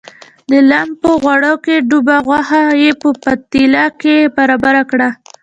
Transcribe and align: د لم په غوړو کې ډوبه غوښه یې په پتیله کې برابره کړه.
د 0.49 0.51
لم 0.69 0.87
په 1.01 1.09
غوړو 1.21 1.53
کې 1.65 1.75
ډوبه 1.89 2.15
غوښه 2.25 2.61
یې 2.83 2.91
په 3.01 3.09
پتیله 3.23 3.85
کې 4.01 4.15
برابره 4.35 4.83
کړه. 4.91 5.09